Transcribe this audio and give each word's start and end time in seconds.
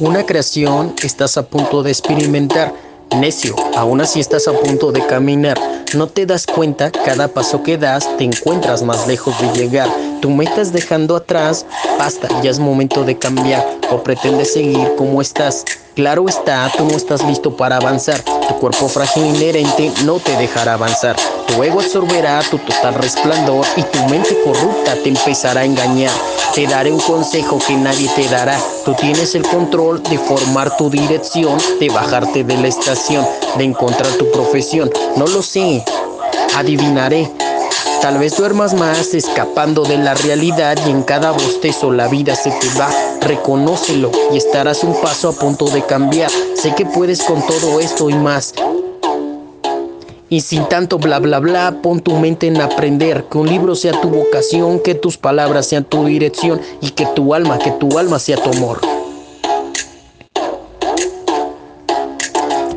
Una 0.00 0.24
creación 0.24 0.94
estás 1.02 1.36
a 1.36 1.42
punto 1.42 1.82
de 1.82 1.90
experimentar. 1.90 2.72
Necio, 3.20 3.54
aún 3.76 4.00
así 4.00 4.18
estás 4.18 4.48
a 4.48 4.52
punto 4.54 4.92
de 4.92 5.06
caminar. 5.06 5.60
No 5.94 6.06
te 6.06 6.24
das 6.24 6.46
cuenta, 6.46 6.90
cada 6.90 7.28
paso 7.28 7.62
que 7.62 7.76
das 7.76 8.08
te 8.16 8.24
encuentras 8.24 8.82
más 8.82 9.06
lejos 9.06 9.38
de 9.42 9.52
llegar. 9.52 9.90
Tu 10.22 10.30
meta 10.30 10.62
es 10.62 10.72
dejando 10.72 11.16
atrás, 11.16 11.66
basta, 11.98 12.28
ya 12.40 12.50
es 12.50 12.58
momento 12.58 13.04
de 13.04 13.18
cambiar. 13.18 13.79
O 13.90 14.02
pretendes 14.02 14.52
seguir 14.52 14.94
como 14.96 15.20
estás. 15.20 15.64
Claro 15.94 16.28
está, 16.28 16.70
tú 16.76 16.84
no 16.84 16.96
estás 16.96 17.24
listo 17.24 17.56
para 17.56 17.76
avanzar. 17.76 18.22
Tu 18.22 18.54
cuerpo 18.58 18.88
frágil 18.88 19.26
inherente 19.26 19.92
no 20.04 20.18
te 20.20 20.36
dejará 20.36 20.74
avanzar. 20.74 21.16
Tu 21.46 21.62
ego 21.62 21.80
absorberá 21.80 22.40
tu 22.48 22.58
total 22.58 22.94
resplandor 22.94 23.66
y 23.76 23.82
tu 23.82 23.98
mente 24.08 24.40
corrupta 24.44 24.94
te 25.02 25.08
empezará 25.08 25.62
a 25.62 25.64
engañar. 25.64 26.12
Te 26.54 26.66
daré 26.66 26.92
un 26.92 27.00
consejo 27.00 27.58
que 27.66 27.74
nadie 27.74 28.08
te 28.14 28.28
dará. 28.28 28.58
Tú 28.84 28.94
tienes 28.94 29.34
el 29.34 29.42
control 29.42 30.02
de 30.04 30.18
formar 30.18 30.76
tu 30.76 30.88
dirección, 30.88 31.58
de 31.80 31.88
bajarte 31.88 32.44
de 32.44 32.56
la 32.56 32.68
estación, 32.68 33.26
de 33.56 33.64
encontrar 33.64 34.12
tu 34.12 34.30
profesión. 34.30 34.90
No 35.16 35.26
lo 35.26 35.42
sé, 35.42 35.84
adivinaré. 36.56 37.30
Tal 38.00 38.16
vez 38.16 38.34
duermas 38.34 38.72
más 38.72 39.12
escapando 39.12 39.82
de 39.82 39.98
la 39.98 40.14
realidad 40.14 40.78
y 40.86 40.90
en 40.90 41.02
cada 41.02 41.32
bostezo 41.32 41.92
la 41.92 42.08
vida 42.08 42.34
se 42.34 42.50
te 42.50 42.66
va. 42.78 42.88
Reconócelo 43.20 44.10
y 44.32 44.38
estarás 44.38 44.84
un 44.84 44.98
paso 45.02 45.28
a 45.28 45.32
punto 45.32 45.66
de 45.66 45.84
cambiar. 45.84 46.30
Sé 46.54 46.74
que 46.74 46.86
puedes 46.86 47.22
con 47.22 47.46
todo 47.46 47.78
esto 47.78 48.08
y 48.08 48.14
más. 48.14 48.54
Y 50.30 50.40
sin 50.40 50.66
tanto 50.68 50.98
bla 50.98 51.18
bla 51.18 51.40
bla, 51.40 51.80
pon 51.82 52.00
tu 52.00 52.12
mente 52.14 52.46
en 52.46 52.60
aprender, 52.60 53.24
que 53.30 53.36
un 53.36 53.48
libro 53.48 53.74
sea 53.74 54.00
tu 54.00 54.08
vocación, 54.08 54.80
que 54.80 54.94
tus 54.94 55.18
palabras 55.18 55.66
sean 55.66 55.84
tu 55.84 56.06
dirección 56.06 56.58
y 56.80 56.90
que 56.90 57.04
tu 57.04 57.34
alma, 57.34 57.58
que 57.58 57.72
tu 57.72 57.98
alma 57.98 58.18
sea 58.18 58.38
tu 58.38 58.50
amor. 58.50 58.80